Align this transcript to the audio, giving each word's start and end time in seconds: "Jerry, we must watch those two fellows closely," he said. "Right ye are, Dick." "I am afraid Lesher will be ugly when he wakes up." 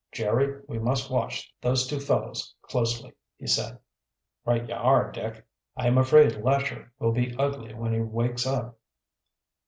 "Jerry, 0.11 0.63
we 0.67 0.79
must 0.79 1.11
watch 1.11 1.53
those 1.61 1.85
two 1.85 1.99
fellows 1.99 2.55
closely," 2.63 3.13
he 3.37 3.45
said. 3.45 3.77
"Right 4.47 4.67
ye 4.67 4.73
are, 4.73 5.11
Dick." 5.11 5.45
"I 5.77 5.85
am 5.85 5.99
afraid 5.99 6.37
Lesher 6.41 6.91
will 6.97 7.11
be 7.11 7.35
ugly 7.37 7.75
when 7.75 7.93
he 7.93 7.99
wakes 7.99 8.47
up." 8.47 8.79